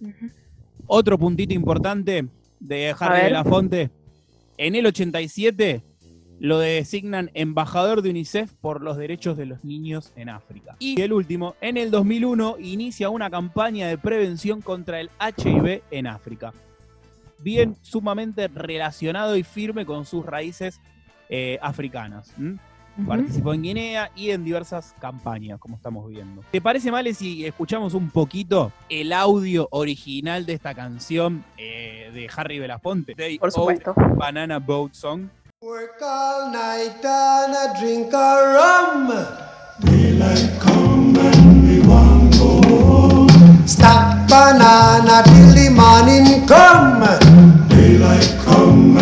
Otro 0.88 1.18
puntito 1.20 1.54
importante 1.54 2.26
de 2.60 2.96
Harry 3.00 3.14
ver. 3.16 3.24
Belafonte. 3.26 3.90
En 4.58 4.76
el 4.76 4.86
87 4.88 5.84
lo 6.40 6.58
designan 6.58 7.30
embajador 7.36 8.02
de 8.02 8.10
UNICEF 8.10 8.52
por 8.60 8.82
los 8.82 8.98
derechos 8.98 9.38
de 9.38 9.46
los 9.46 9.64
niños 9.64 10.12
en 10.16 10.28
África. 10.30 10.76
Y 10.80 11.00
el 11.02 11.14
último, 11.14 11.56
en 11.62 11.78
el 11.78 11.92
2001 11.92 12.58
inicia 12.60 13.10
una 13.10 13.30
campaña 13.30 13.88
de 13.88 14.00
prevención 14.00 14.62
contra 14.62 15.00
el 15.00 15.12
HIV 15.20 15.84
en 15.92 16.08
África. 16.08 16.52
Bien 17.40 17.76
sumamente 17.84 18.48
relacionado 18.48 19.36
y 19.38 19.44
firme 19.44 19.86
con 19.86 20.06
sus 20.06 20.26
raíces 20.26 20.80
eh, 21.32 21.58
africanas. 21.62 22.34
Participó 23.08 23.54
en 23.54 23.64
Guinea 23.64 24.12
y 24.16 24.32
en 24.32 24.44
diversas 24.44 24.94
campañas, 25.00 25.58
como 25.60 25.78
estamos 25.78 26.08
viendo. 26.10 26.44
¿Te 26.52 26.60
parece, 26.60 26.92
Male, 26.92 27.14
si 27.14 27.46
escuchamos 27.46 27.94
un 27.94 28.10
poquito 28.10 28.72
el 28.90 29.14
audio 29.14 29.68
original 29.72 30.46
de 30.46 30.54
esta 30.54 30.76
canción 30.76 31.44
eh, 31.58 32.12
de 32.14 32.30
Harry 32.36 32.60
Belafonte? 32.60 33.16
Day 33.16 33.40
Por 33.40 33.52
supuesto. 33.52 33.96
Banana 34.18 34.60
Boat 34.60 34.94
Song. 34.94 35.30
Work 35.62 36.02
all 36.02 36.52
night 36.52 37.04
and 37.06 37.56
a 37.56 37.80
drink 37.80 38.14
a 38.14 38.36
rum. 38.54 39.52
Stack 43.66 44.28
banana 44.28 45.24
till 45.24 45.54
the 45.56 45.70
morning 45.70 46.46
come. 46.46 47.42
Come, 48.44 48.98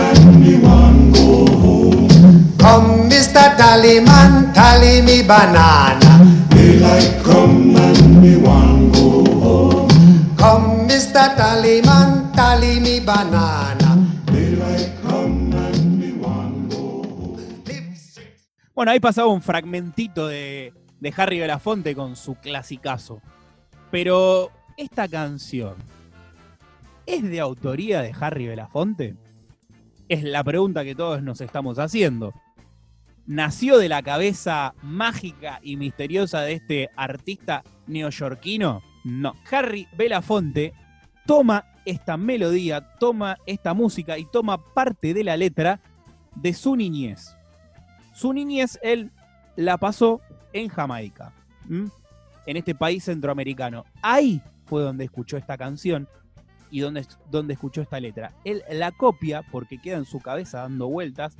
Mr. 3.59 3.65
Tallyman, 3.65 4.53
tally 4.53 5.01
me 5.01 5.21
banana. 5.21 6.23
Come, 10.37 10.87
Mr. 10.87 11.35
Tallyman, 11.35 12.31
tally 12.31 12.79
me 12.79 13.01
banana. 13.01 13.97
Bueno, 18.73 18.91
ahí 18.91 19.01
pasaba 19.01 19.27
un 19.27 19.41
fragmentito 19.41 20.29
de, 20.29 20.73
de 21.01 21.13
Harry 21.17 21.39
Belafonte 21.39 21.93
con 21.93 22.15
su 22.15 22.35
clasicazo. 22.35 23.21
Pero, 23.91 24.51
¿esta 24.77 25.09
canción 25.09 25.75
es 27.05 27.23
de 27.23 27.41
autoría 27.41 28.01
de 28.01 28.15
Harry 28.17 28.47
Belafonte? 28.47 29.17
Es 30.07 30.23
la 30.23 30.45
pregunta 30.45 30.85
que 30.85 30.95
todos 30.95 31.21
nos 31.21 31.41
estamos 31.41 31.77
haciendo. 31.77 32.33
¿Nació 33.29 33.77
de 33.77 33.89
la 33.89 34.01
cabeza 34.01 34.73
mágica 34.81 35.59
y 35.61 35.77
misteriosa 35.77 36.41
de 36.41 36.53
este 36.53 36.89
artista 36.95 37.63
neoyorquino? 37.85 38.81
No. 39.03 39.35
Harry 39.51 39.87
Belafonte 39.95 40.73
toma 41.27 41.63
esta 41.85 42.17
melodía, 42.17 42.81
toma 42.99 43.37
esta 43.45 43.75
música 43.75 44.17
y 44.17 44.25
toma 44.25 44.57
parte 44.73 45.13
de 45.13 45.23
la 45.23 45.37
letra 45.37 45.79
de 46.33 46.55
su 46.55 46.75
niñez. 46.75 47.35
Su 48.15 48.33
niñez 48.33 48.79
él 48.81 49.11
la 49.55 49.77
pasó 49.77 50.21
en 50.51 50.67
Jamaica, 50.67 51.31
en 51.69 52.57
este 52.57 52.73
país 52.73 53.03
centroamericano. 53.03 53.85
Ahí 54.01 54.41
fue 54.65 54.81
donde 54.81 55.05
escuchó 55.05 55.37
esta 55.37 55.55
canción 55.55 56.07
y 56.71 56.79
donde, 56.79 57.05
donde 57.29 57.53
escuchó 57.53 57.83
esta 57.83 57.99
letra. 57.99 58.33
Él 58.43 58.63
la 58.71 58.91
copia 58.91 59.43
porque 59.51 59.77
queda 59.77 59.97
en 59.97 60.05
su 60.05 60.19
cabeza 60.19 60.61
dando 60.61 60.87
vueltas 60.87 61.37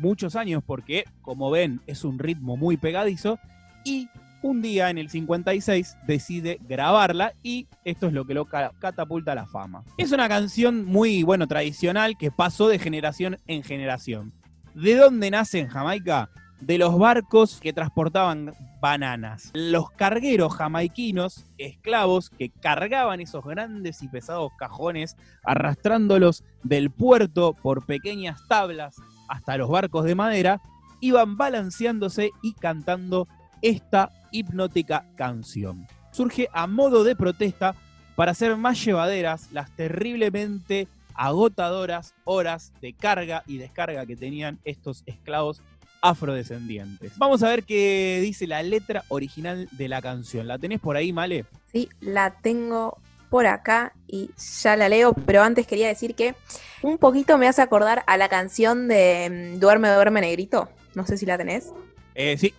muchos 0.00 0.34
años 0.36 0.62
porque, 0.66 1.04
como 1.22 1.50
ven, 1.50 1.80
es 1.86 2.04
un 2.04 2.18
ritmo 2.18 2.56
muy 2.56 2.76
pegadizo 2.76 3.38
y 3.84 4.08
un 4.42 4.62
día 4.62 4.88
en 4.88 4.96
el 4.96 5.10
56 5.10 5.96
decide 6.06 6.58
grabarla 6.66 7.34
y 7.42 7.66
esto 7.84 8.06
es 8.06 8.14
lo 8.14 8.24
que 8.24 8.32
lo 8.34 8.46
ca- 8.46 8.72
catapulta 8.78 9.32
a 9.32 9.34
la 9.34 9.46
fama. 9.46 9.84
Es 9.98 10.12
una 10.12 10.28
canción 10.28 10.84
muy, 10.86 11.22
bueno, 11.22 11.46
tradicional 11.46 12.16
que 12.18 12.30
pasó 12.30 12.68
de 12.68 12.78
generación 12.78 13.36
en 13.46 13.62
generación. 13.62 14.32
¿De 14.74 14.94
dónde 14.96 15.30
nace 15.30 15.58
en 15.58 15.68
Jamaica? 15.68 16.30
De 16.60 16.78
los 16.78 16.98
barcos 16.98 17.58
que 17.60 17.72
transportaban 17.72 18.54
bananas. 18.80 19.50
Los 19.54 19.90
cargueros 19.90 20.54
jamaiquinos, 20.54 21.46
esclavos, 21.58 22.30
que 22.30 22.50
cargaban 22.50 23.20
esos 23.20 23.44
grandes 23.44 24.02
y 24.02 24.08
pesados 24.08 24.52
cajones, 24.58 25.16
arrastrándolos 25.64 26.44
del 26.62 26.90
puerto 26.90 27.52
por 27.54 27.84
pequeñas 27.84 28.40
tablas 28.48 28.96
hasta 29.30 29.56
los 29.56 29.70
barcos 29.70 30.04
de 30.04 30.14
madera, 30.14 30.60
iban 31.00 31.36
balanceándose 31.36 32.30
y 32.42 32.52
cantando 32.52 33.28
esta 33.62 34.10
hipnótica 34.32 35.06
canción. 35.16 35.86
Surge 36.12 36.48
a 36.52 36.66
modo 36.66 37.04
de 37.04 37.16
protesta 37.16 37.74
para 38.16 38.32
hacer 38.32 38.56
más 38.56 38.84
llevaderas 38.84 39.50
las 39.52 39.70
terriblemente 39.74 40.88
agotadoras 41.14 42.14
horas 42.24 42.72
de 42.80 42.92
carga 42.92 43.44
y 43.46 43.58
descarga 43.58 44.04
que 44.06 44.16
tenían 44.16 44.58
estos 44.64 45.02
esclavos 45.06 45.62
afrodescendientes. 46.02 47.12
Vamos 47.18 47.42
a 47.42 47.48
ver 47.48 47.64
qué 47.64 48.20
dice 48.22 48.46
la 48.46 48.62
letra 48.62 49.04
original 49.08 49.68
de 49.72 49.88
la 49.88 50.02
canción. 50.02 50.48
¿La 50.48 50.58
tenés 50.58 50.80
por 50.80 50.96
ahí, 50.96 51.12
Male? 51.12 51.44
Sí, 51.72 51.88
la 52.00 52.30
tengo 52.40 52.98
por 53.30 53.46
acá 53.46 53.94
y 54.06 54.30
ya 54.62 54.76
la 54.76 54.88
leo, 54.88 55.14
pero 55.14 55.42
antes 55.42 55.66
quería 55.66 55.88
decir 55.88 56.14
que 56.14 56.34
un 56.82 56.98
poquito 56.98 57.38
me 57.38 57.48
hace 57.48 57.62
acordar 57.62 58.02
a 58.06 58.16
la 58.16 58.28
canción 58.28 58.88
de 58.88 59.54
mm, 59.54 59.60
Duerme, 59.60 59.88
duerme, 59.88 60.20
negrito. 60.20 60.68
No 60.94 61.06
sé 61.06 61.16
si 61.16 61.24
la 61.24 61.38
tenés. 61.38 61.70
Eh, 62.14 62.36
sí, 62.36 62.52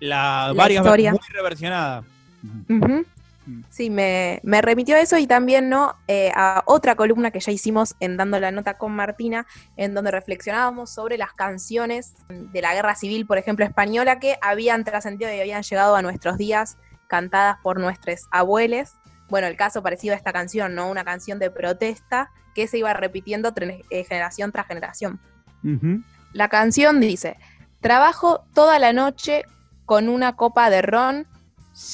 la, 0.00 0.48
La 0.48 0.52
varias 0.52 0.84
historia. 0.84 1.12
muy 1.12 1.20
reversionada. 1.32 2.02
Mm. 2.42 3.02
Sí, 3.70 3.90
me, 3.90 4.40
me 4.42 4.60
remitió 4.60 4.96
a 4.96 5.00
eso 5.00 5.16
y 5.18 5.28
también 5.28 5.68
¿no? 5.68 5.94
Eh, 6.08 6.32
a 6.34 6.64
otra 6.66 6.96
columna 6.96 7.30
que 7.30 7.38
ya 7.38 7.52
hicimos 7.52 7.94
en 8.00 8.16
Dando 8.16 8.40
la 8.40 8.50
Nota 8.50 8.76
con 8.76 8.90
Martina, 8.92 9.46
en 9.76 9.94
donde 9.94 10.10
reflexionábamos 10.10 10.90
sobre 10.90 11.16
las 11.16 11.32
canciones 11.32 12.14
de 12.28 12.60
la 12.60 12.74
Guerra 12.74 12.96
Civil, 12.96 13.24
por 13.24 13.38
ejemplo, 13.38 13.64
española, 13.64 14.18
que 14.18 14.36
habían 14.42 14.82
trascendido 14.82 15.32
y 15.32 15.38
habían 15.38 15.62
llegado 15.62 15.94
a 15.94 16.02
nuestros 16.02 16.38
días 16.38 16.76
cantadas 17.06 17.58
por 17.62 17.78
nuestros 17.78 18.22
abuelos. 18.32 18.94
Bueno, 19.28 19.46
el 19.46 19.56
caso 19.56 19.82
parecido 19.82 20.14
a 20.14 20.16
esta 20.16 20.32
canción, 20.32 20.74
¿no? 20.74 20.90
Una 20.90 21.04
canción 21.04 21.38
de 21.38 21.50
protesta 21.50 22.30
que 22.54 22.66
se 22.66 22.78
iba 22.78 22.92
repitiendo 22.94 23.52
eh, 23.90 24.04
generación 24.04 24.52
tras 24.52 24.66
generación. 24.66 25.20
La 26.32 26.48
canción 26.48 27.00
dice, 27.00 27.36
trabajo 27.80 28.44
toda 28.54 28.78
la 28.78 28.92
noche 28.92 29.44
con 29.84 30.08
una 30.08 30.36
copa 30.36 30.70
de 30.70 30.82
ron, 30.82 31.26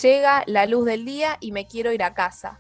llega 0.03 0.43
la 0.47 0.67
luz 0.67 0.85
del 0.85 1.05
día 1.05 1.37
y 1.41 1.53
me 1.53 1.67
quiero 1.67 1.93
ir 1.93 2.03
a 2.03 2.15
casa. 2.15 2.59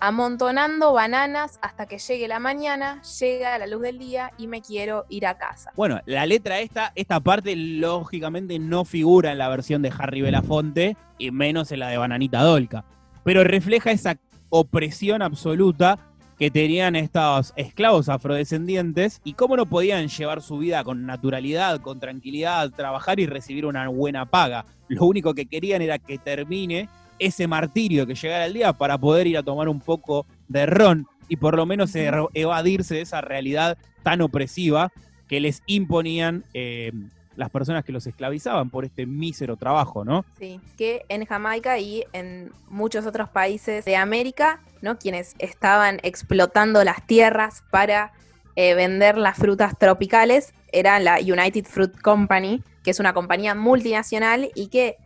Amontonando 0.00 0.92
bananas 0.92 1.58
hasta 1.62 1.86
que 1.86 1.98
llegue 1.98 2.26
la 2.26 2.40
mañana, 2.40 3.00
llega 3.20 3.56
la 3.56 3.66
luz 3.66 3.82
del 3.82 3.98
día 3.98 4.32
y 4.36 4.48
me 4.48 4.60
quiero 4.60 5.06
ir 5.08 5.26
a 5.26 5.38
casa. 5.38 5.70
Bueno, 5.76 6.00
la 6.06 6.26
letra 6.26 6.58
esta, 6.60 6.92
esta 6.96 7.20
parte 7.20 7.54
lógicamente 7.54 8.58
no 8.58 8.84
figura 8.84 9.30
en 9.30 9.38
la 9.38 9.48
versión 9.48 9.80
de 9.80 9.92
Harry 9.96 10.20
Belafonte 10.20 10.96
y 11.18 11.30
menos 11.30 11.70
en 11.70 11.80
la 11.80 11.88
de 11.88 11.98
Bananita 11.98 12.42
Dolca. 12.42 12.84
Pero 13.24 13.44
refleja 13.44 13.90
esa 13.90 14.18
opresión 14.48 15.22
absoluta 15.22 15.98
que 16.38 16.50
tenían 16.50 16.96
estos 16.96 17.52
esclavos 17.56 18.08
afrodescendientes 18.08 19.20
y 19.22 19.34
cómo 19.34 19.56
no 19.56 19.66
podían 19.66 20.08
llevar 20.08 20.42
su 20.42 20.58
vida 20.58 20.82
con 20.82 21.06
naturalidad, 21.06 21.80
con 21.80 22.00
tranquilidad, 22.00 22.70
trabajar 22.70 23.20
y 23.20 23.26
recibir 23.26 23.64
una 23.64 23.88
buena 23.88 24.26
paga. 24.26 24.66
Lo 24.88 25.04
único 25.06 25.34
que 25.34 25.46
querían 25.46 25.82
era 25.82 25.98
que 25.98 26.18
termine 26.18 26.88
ese 27.18 27.46
martirio 27.46 28.06
que 28.06 28.14
llegara 28.14 28.46
el 28.46 28.54
día 28.54 28.72
para 28.72 28.98
poder 28.98 29.28
ir 29.28 29.38
a 29.38 29.42
tomar 29.42 29.68
un 29.68 29.80
poco 29.80 30.26
de 30.48 30.66
ron 30.66 31.06
y 31.28 31.36
por 31.36 31.56
lo 31.56 31.64
menos 31.64 31.92
evadirse 31.94 32.96
de 32.96 33.02
esa 33.02 33.20
realidad 33.20 33.78
tan 34.02 34.20
opresiva 34.20 34.90
que 35.28 35.40
les 35.40 35.62
imponían 35.66 36.44
eh, 36.52 36.92
las 37.36 37.50
personas 37.50 37.84
que 37.84 37.92
los 37.92 38.06
esclavizaban 38.06 38.70
por 38.70 38.84
este 38.84 39.06
mísero 39.06 39.56
trabajo, 39.56 40.04
¿no? 40.04 40.24
Sí, 40.38 40.60
que 40.76 41.04
en 41.08 41.24
Jamaica 41.24 41.78
y 41.78 42.04
en 42.12 42.52
muchos 42.68 43.06
otros 43.06 43.28
países 43.28 43.84
de 43.84 43.96
América, 43.96 44.60
¿no? 44.80 44.98
Quienes 44.98 45.34
estaban 45.38 45.98
explotando 46.02 46.84
las 46.84 47.06
tierras 47.06 47.64
para 47.70 48.12
eh, 48.56 48.74
vender 48.74 49.16
las 49.16 49.38
frutas 49.38 49.78
tropicales 49.78 50.52
era 50.72 50.98
la 51.00 51.18
United 51.20 51.64
Fruit 51.64 51.98
Company, 52.00 52.62
que 52.82 52.90
es 52.90 53.00
una 53.00 53.14
compañía 53.14 53.54
multinacional 53.54 54.50
y 54.54 54.68
que 54.68 54.96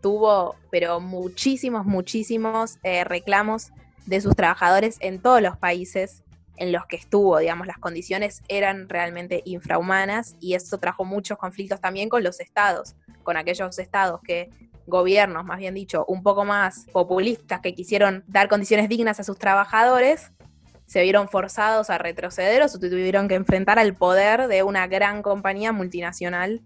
tuvo, 0.00 0.54
pero 0.70 1.00
muchísimos, 1.00 1.84
muchísimos 1.84 2.78
eh, 2.84 3.02
reclamos 3.04 3.72
de 4.06 4.20
sus 4.20 4.36
trabajadores 4.36 4.98
en 5.00 5.20
todos 5.20 5.42
los 5.42 5.56
países 5.56 6.22
en 6.56 6.72
los 6.72 6.86
que 6.86 6.96
estuvo, 6.96 7.38
digamos, 7.38 7.66
las 7.66 7.78
condiciones 7.78 8.42
eran 8.48 8.88
realmente 8.88 9.42
infrahumanas 9.44 10.36
y 10.40 10.54
eso 10.54 10.78
trajo 10.78 11.04
muchos 11.04 11.38
conflictos 11.38 11.80
también 11.80 12.08
con 12.08 12.22
los 12.22 12.40
estados, 12.40 12.96
con 13.22 13.36
aquellos 13.36 13.78
estados 13.78 14.20
que 14.22 14.50
gobiernos, 14.86 15.44
más 15.44 15.58
bien 15.58 15.74
dicho, 15.74 16.04
un 16.06 16.22
poco 16.22 16.44
más 16.44 16.86
populistas 16.92 17.60
que 17.60 17.74
quisieron 17.74 18.24
dar 18.26 18.48
condiciones 18.48 18.88
dignas 18.88 19.20
a 19.20 19.24
sus 19.24 19.38
trabajadores, 19.38 20.32
se 20.86 21.02
vieron 21.02 21.28
forzados 21.28 21.90
a 21.90 21.98
retroceder 21.98 22.62
o 22.62 22.68
se 22.68 22.78
tuvieron 22.78 23.26
que 23.26 23.34
enfrentar 23.34 23.78
al 23.78 23.94
poder 23.94 24.46
de 24.46 24.62
una 24.62 24.86
gran 24.86 25.22
compañía 25.22 25.72
multinacional 25.72 26.62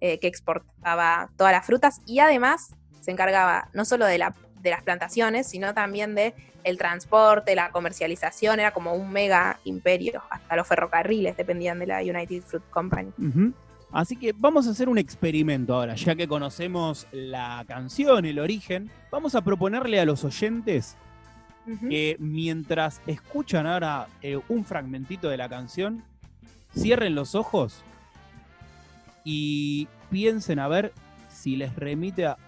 eh, 0.00 0.18
que 0.18 0.26
exportaba 0.26 1.30
todas 1.36 1.52
las 1.52 1.66
frutas 1.66 2.00
y 2.06 2.20
además 2.20 2.74
se 3.00 3.10
encargaba 3.10 3.68
no 3.74 3.84
solo 3.84 4.06
de, 4.06 4.16
la, 4.18 4.34
de 4.60 4.70
las 4.70 4.82
plantaciones, 4.82 5.46
sino 5.46 5.74
también 5.74 6.14
de 6.14 6.34
el 6.64 6.78
transporte, 6.78 7.54
la 7.54 7.70
comercialización, 7.70 8.60
era 8.60 8.72
como 8.72 8.94
un 8.94 9.10
mega 9.10 9.58
imperio, 9.64 10.22
hasta 10.30 10.56
los 10.56 10.66
ferrocarriles 10.66 11.36
dependían 11.36 11.78
de 11.78 11.86
la 11.86 12.00
United 12.00 12.42
Fruit 12.42 12.64
Company. 12.70 13.10
Así 13.90 14.16
que 14.16 14.34
vamos 14.36 14.66
a 14.66 14.70
hacer 14.70 14.88
un 14.88 14.98
experimento 14.98 15.74
ahora, 15.74 15.94
ya 15.94 16.14
que 16.14 16.28
conocemos 16.28 17.06
la 17.10 17.64
canción, 17.66 18.24
el 18.26 18.38
origen. 18.38 18.90
Vamos 19.10 19.34
a 19.34 19.40
proponerle 19.42 19.98
a 19.98 20.04
los 20.04 20.24
oyentes 20.24 20.96
que 21.88 22.16
mientras 22.18 23.00
escuchan 23.06 23.66
ahora 23.66 24.06
eh, 24.22 24.40
un 24.48 24.64
fragmentito 24.64 25.28
de 25.28 25.36
la 25.36 25.48
canción, 25.48 26.02
cierren 26.74 27.14
los 27.14 27.34
ojos 27.34 27.82
y 29.24 29.86
piensen 30.10 30.58
a 30.58 30.68
ver 30.68 30.92
si 31.28 31.56
les 31.56 31.74
remite 31.76 32.26
a, 32.26 32.38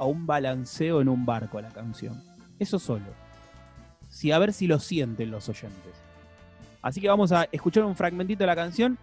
a 0.00 0.06
un 0.06 0.26
balanceo 0.26 1.02
en 1.02 1.10
un 1.10 1.26
barco 1.26 1.60
la 1.60 1.68
canción. 1.68 2.22
Eso 2.58 2.78
solo. 2.78 3.04
Si 4.08 4.32
a 4.32 4.38
ver 4.38 4.54
si 4.54 4.66
lo 4.66 4.80
sienten 4.80 5.30
los 5.30 5.46
oyentes. 5.50 5.92
Así 6.80 7.02
que 7.02 7.08
vamos 7.08 7.32
a 7.32 7.46
escuchar 7.52 7.84
un 7.84 7.94
fragmentito 7.94 8.38
de 8.38 8.46
la 8.46 8.56
canción 8.56 8.96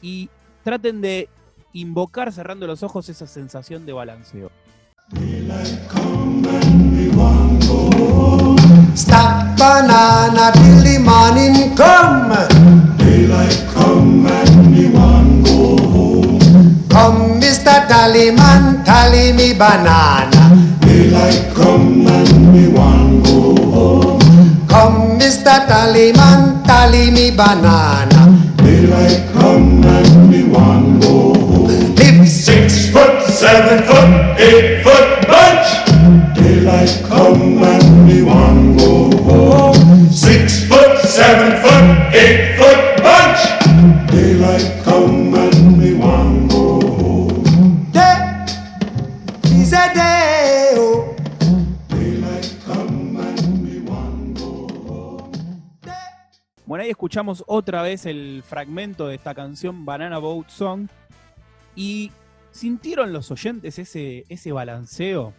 y 0.00 0.30
traten 0.64 1.02
de 1.02 1.28
invocar 1.74 2.32
cerrando 2.32 2.66
los 2.66 2.82
ojos 2.82 3.10
esa 3.10 3.26
sensación 3.26 3.84
de 3.84 3.92
balanceo. 3.92 4.50
Mr. 18.00 18.08
Tallyman, 18.08 18.82
tally 18.82 19.32
me 19.34 19.52
banana. 19.52 20.56
Daylight 20.80 21.52
come 21.54 22.06
and 22.06 22.52
me 22.52 22.68
want 22.72 23.24
go 23.26 23.54
home. 23.70 24.66
Come, 24.68 25.18
Mr. 25.18 25.66
Tallyman, 25.68 26.64
tally 26.64 27.10
me 27.10 27.30
banana. 27.30 28.40
Daylight 28.56 29.30
come 29.34 29.84
and 29.84 30.30
me 30.30 30.44
want 30.48 31.02
go 31.02 31.34
home. 31.34 31.94
Live 31.96 32.26
Six 32.26 32.88
foot, 32.90 33.22
seven 33.28 33.84
foot, 33.84 34.40
eight 34.40 34.82
foot 34.82 35.28
bunch. 35.28 35.68
Daylight 36.34 37.02
come 37.06 37.62
and 37.62 38.06
me 38.06 38.22
one 38.22 38.78
go 38.78 39.10
home. 39.24 39.49
Escuchamos 57.10 57.42
otra 57.48 57.82
vez 57.82 58.06
el 58.06 58.44
fragmento 58.46 59.08
de 59.08 59.16
esta 59.16 59.34
canción 59.34 59.84
Banana 59.84 60.18
Boat 60.18 60.48
Song. 60.48 60.86
¿Y 61.74 62.12
sintieron 62.52 63.12
los 63.12 63.32
oyentes 63.32 63.80
ese, 63.80 64.24
ese 64.28 64.52
balanceo? 64.52 65.32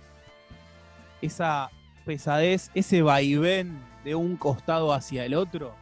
Esa 1.21 1.71
pesadez, 2.03 2.71
ese 2.73 3.01
vaivén 3.03 3.79
de 4.03 4.15
un 4.15 4.35
costado 4.35 4.91
hacia 4.91 5.23
el 5.23 5.33
otro. 5.33 5.73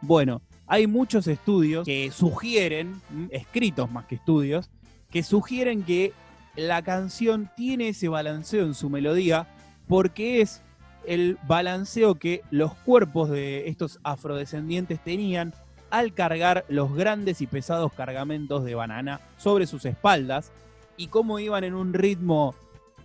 Bueno, 0.00 0.40
hay 0.66 0.86
muchos 0.86 1.26
estudios 1.26 1.84
que 1.84 2.10
sugieren, 2.10 3.02
mm, 3.10 3.26
escritos 3.30 3.90
más 3.90 4.06
que 4.06 4.14
estudios, 4.14 4.70
que 5.10 5.22
sugieren 5.22 5.82
que 5.82 6.14
la 6.56 6.80
canción 6.80 7.50
tiene 7.54 7.88
ese 7.88 8.08
balanceo 8.08 8.64
en 8.64 8.72
su 8.72 8.88
melodía 8.88 9.46
porque 9.88 10.40
es 10.40 10.62
el 11.06 11.38
balanceo 11.46 12.16
que 12.16 12.42
los 12.50 12.74
cuerpos 12.74 13.30
de 13.30 13.68
estos 13.68 13.98
afrodescendientes 14.02 15.00
tenían 15.02 15.54
al 15.90 16.12
cargar 16.12 16.64
los 16.68 16.94
grandes 16.94 17.40
y 17.40 17.46
pesados 17.46 17.92
cargamentos 17.92 18.64
de 18.64 18.74
banana 18.74 19.20
sobre 19.36 19.66
sus 19.66 19.84
espaldas 19.84 20.50
y 20.96 21.08
cómo 21.08 21.38
iban 21.38 21.64
en 21.64 21.74
un 21.74 21.92
ritmo 21.92 22.54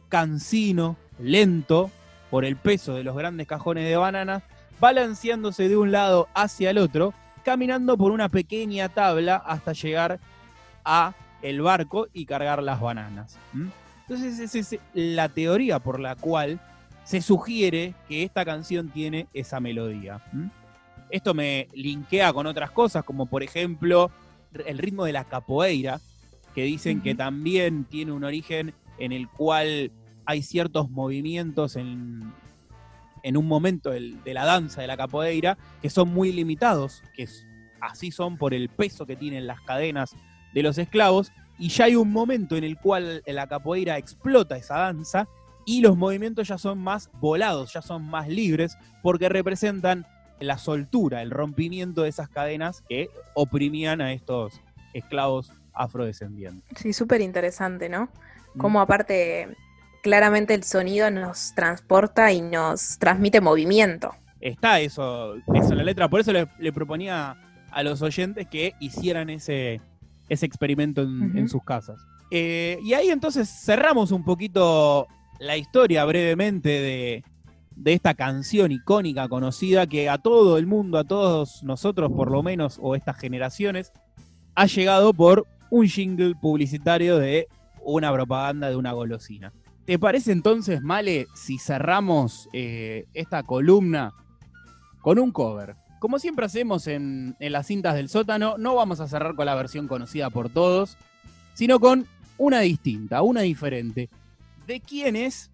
cansino, 0.10 0.98
lento, 1.20 1.92
por 2.30 2.46
el 2.46 2.56
peso 2.56 2.94
de 2.94 3.04
los 3.04 3.16
grandes 3.16 3.48
cajones 3.48 3.88
de 3.88 3.96
banana, 3.96 4.44
balanceándose 4.80 5.68
de 5.68 5.78
un 5.78 5.92
lado 5.92 6.28
hacia 6.34 6.70
el 6.70 6.78
otro, 6.78 7.14
caminando 7.44 7.98
por 7.98 8.12
una 8.12 8.30
pequeña 8.30 8.90
tabla 8.90 9.36
hasta 9.36 9.74
llegar 9.74 10.20
a 10.86 11.14
el 11.42 11.62
barco 11.62 12.08
y 12.14 12.26
cargar 12.26 12.62
las 12.64 12.80
bananas. 12.80 13.38
Entonces 14.02 14.40
esa 14.40 14.60
es 14.60 14.80
la 14.94 15.30
teoría 15.30 15.80
por 15.80 16.00
la 16.00 16.16
cual 16.16 16.60
se 17.10 17.24
sugiere 17.24 17.96
que 18.08 18.22
esta 18.22 18.46
canción 18.46 18.90
tiene 18.90 19.26
esa 19.34 19.60
melodía. 19.60 20.22
Esto 21.10 21.34
me 21.34 21.68
linkea 21.74 22.32
con 22.34 22.46
otras 22.46 22.70
cosas, 22.70 23.04
como 23.04 23.26
por 23.26 23.42
ejemplo 23.42 24.12
el 24.68 24.78
ritmo 24.78 25.06
de 25.06 25.14
la 25.14 25.24
capoeira, 25.24 26.00
que 26.54 26.62
dicen 26.66 27.02
que 27.02 27.16
también 27.16 27.86
tiene 27.86 28.12
un 28.12 28.24
origen 28.24 28.76
en 29.00 29.12
el 29.12 29.28
cual 29.28 29.92
hay 30.24 30.44
ciertos 30.44 30.92
movimientos 30.92 31.78
en, 31.78 32.32
en 33.24 33.38
un 33.38 33.48
momento 33.48 33.90
de 33.90 34.32
la 34.32 34.46
danza 34.46 34.82
de 34.82 34.88
la 34.88 34.96
capoeira 34.96 35.58
que 35.82 35.90
son 35.90 36.14
muy 36.14 36.32
limitados, 36.32 37.02
que 37.16 37.24
es- 37.24 37.44
así 37.82 38.12
son 38.12 38.38
por 38.38 38.54
el 38.54 38.70
peso 38.70 39.08
que 39.08 39.16
tienen 39.16 39.48
las 39.48 39.62
cadenas 39.62 40.16
de 40.54 40.62
los 40.62 40.78
esclavos, 40.78 41.32
y 41.58 41.70
ya 41.70 41.86
hay 41.86 41.96
un 41.96 42.12
momento 42.12 42.56
en 42.56 42.66
el 42.66 42.78
cual 42.78 43.24
la 43.26 43.48
capoeira 43.48 43.98
explota 43.98 44.58
esa 44.58 44.78
danza 44.78 45.28
y 45.70 45.82
los 45.82 45.96
movimientos 45.96 46.48
ya 46.48 46.58
son 46.58 46.80
más 46.80 47.12
volados, 47.22 47.74
ya 47.74 47.84
son 47.84 48.04
más 48.04 48.28
libres, 48.28 48.76
porque 49.04 49.30
representan 49.30 50.08
la 50.40 50.58
soltura, 50.58 51.22
el 51.22 51.30
rompimiento 51.30 52.02
de 52.02 52.10
esas 52.10 52.28
cadenas 52.28 52.82
que 52.90 53.10
oprimían 53.36 54.02
a 54.02 54.12
estos 54.12 54.62
esclavos 54.96 55.54
afrodescendientes. 55.74 56.64
Sí, 56.76 56.92
súper 56.92 57.22
interesante, 57.22 57.88
¿no? 57.88 58.10
Mm. 58.56 58.60
Como 58.60 58.82
aparte, 58.82 59.50
claramente 60.02 60.56
el 60.56 60.64
sonido 60.64 61.12
nos 61.12 61.54
transporta 61.54 62.32
y 62.32 62.42
nos 62.42 62.98
transmite 62.98 63.40
movimiento. 63.40 64.16
Está 64.42 64.80
eso, 64.80 65.36
eso 65.36 65.72
en 65.72 65.78
la 65.78 65.84
letra, 65.84 66.10
por 66.10 66.22
eso 66.22 66.34
le, 66.34 66.48
le 66.58 66.74
proponía 66.74 67.38
a 67.70 67.84
los 67.84 68.02
oyentes 68.02 68.48
que 68.48 68.74
hicieran 68.80 69.30
ese, 69.30 69.82
ese 70.30 70.48
experimento 70.48 71.04
en 71.04 71.48
sus 71.48 71.64
casas. 71.64 72.00
Eh, 72.32 72.80
y 72.82 72.94
ahí 72.94 73.10
entonces 73.10 73.48
cerramos 73.50 74.12
un 74.12 74.24
poquito 74.24 75.08
la 75.40 75.58
historia 75.58 76.06
brevemente 76.06 76.70
de, 76.70 77.24
de 77.76 77.94
esta 77.94 78.14
canción 78.14 78.72
icónica, 78.72 79.28
conocida, 79.30 79.88
que 79.88 80.10
a 80.10 80.18
todo 80.18 80.58
el 80.58 80.68
mundo, 80.68 80.98
a 80.98 81.06
todos 81.06 81.64
nosotros 81.64 82.12
por 82.12 82.30
lo 82.30 82.44
menos, 82.44 82.78
o 82.82 82.96
estas 82.96 83.18
generaciones, 83.18 83.94
ha 84.56 84.66
llegado 84.66 85.14
por 85.14 85.48
un 85.70 85.88
jingle 85.88 86.36
publicitario 86.36 87.18
de 87.18 87.48
una 87.82 88.12
propaganda 88.12 88.70
de 88.70 88.76
una 88.76 88.92
golosina. 88.92 89.54
¿Te 89.86 89.98
parece 89.98 90.34
entonces, 90.34 90.82
Male, 90.82 91.28
si 91.34 91.58
cerramos 91.58 92.50
eh, 92.54 93.06
esta 93.14 93.44
columna 93.44 94.14
con 95.02 95.18
un 95.18 95.32
cover? 95.32 95.76
Como 96.00 96.20
siempre 96.20 96.46
hacemos 96.46 96.86
en, 96.88 97.36
en 97.40 97.52
las 97.52 97.68
cintas 97.68 97.96
del 97.96 98.10
sótano, 98.10 98.58
no 98.58 98.76
vamos 98.76 99.00
a 99.00 99.08
cerrar 99.08 99.36
con 99.36 99.46
la 99.46 99.56
versión 99.56 99.88
conocida 99.88 100.30
por 100.30 100.50
todos, 100.50 100.98
sino 101.54 101.80
con 101.80 102.06
una 102.38 102.60
distinta, 102.60 103.22
una 103.22 103.42
diferente. 103.42 104.10
¿De 104.70 104.82
quién 104.82 105.16
es? 105.16 105.50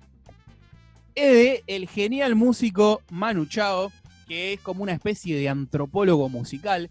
Es 1.16 1.32
de 1.32 1.64
el 1.68 1.88
genial 1.88 2.36
músico 2.36 3.02
Manu 3.10 3.46
Chao, 3.46 3.90
que 4.28 4.52
es 4.52 4.60
como 4.60 4.84
una 4.84 4.92
especie 4.92 5.38
de 5.38 5.48
antropólogo 5.48 6.28
musical, 6.28 6.90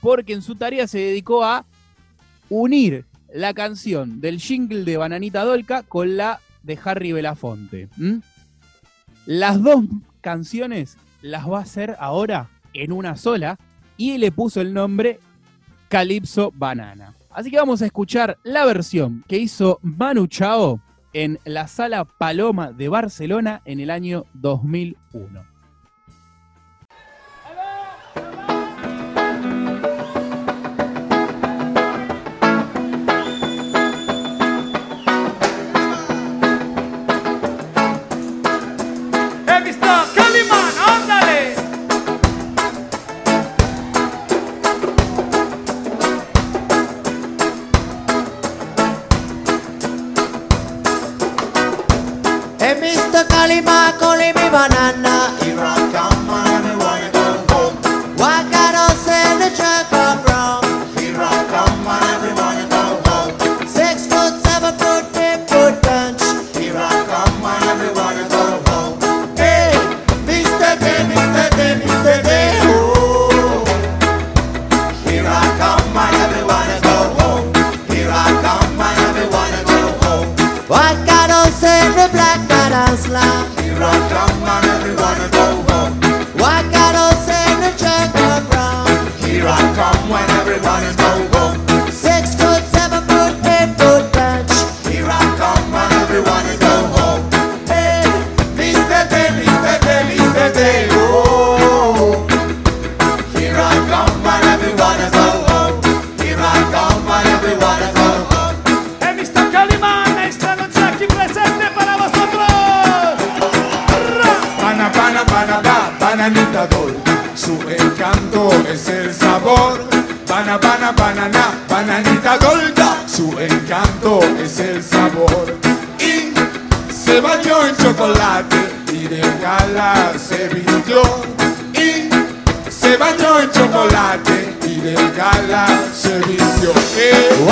porque 0.00 0.32
en 0.32 0.40
su 0.40 0.54
tarea 0.54 0.88
se 0.88 0.96
dedicó 0.96 1.44
a 1.44 1.66
unir 2.48 3.04
la 3.30 3.52
canción 3.52 4.22
del 4.22 4.40
jingle 4.40 4.84
de 4.84 4.96
Bananita 4.96 5.44
Dolca 5.44 5.82
con 5.82 6.16
la 6.16 6.40
de 6.62 6.78
Harry 6.82 7.12
Belafonte. 7.12 7.90
Las 9.26 9.62
dos 9.62 9.84
canciones 10.22 10.96
las 11.20 11.46
va 11.46 11.58
a 11.58 11.62
hacer 11.64 11.94
ahora 11.98 12.48
en 12.72 12.90
una 12.90 13.16
sola 13.16 13.58
y 13.98 14.16
le 14.16 14.32
puso 14.32 14.62
el 14.62 14.72
nombre 14.72 15.20
Calypso 15.90 16.54
Banana. 16.56 17.14
Así 17.28 17.50
que 17.50 17.58
vamos 17.58 17.82
a 17.82 17.86
escuchar 17.86 18.38
la 18.44 18.64
versión 18.64 19.26
que 19.28 19.36
hizo 19.36 19.78
Manu 19.82 20.26
Chao 20.26 20.80
en 21.12 21.38
la 21.44 21.66
Sala 21.68 22.04
Paloma 22.04 22.72
de 22.72 22.88
Barcelona 22.88 23.62
en 23.64 23.80
el 23.80 23.90
año 23.90 24.24
2001. 24.34 25.59
Cristo, 52.92 53.24
Kalima, 53.28 53.94
me 54.34 54.50
Banana, 54.50 55.30
Iran, 55.46 56.09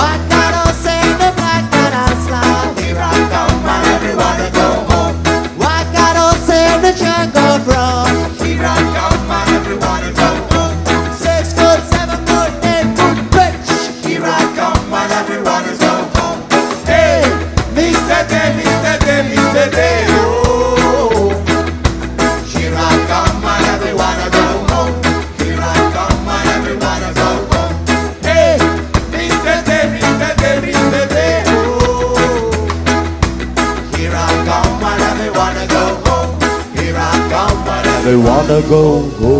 What 0.08 0.37
gotta 38.48 38.66
go, 38.66 39.10
go. 39.20 39.37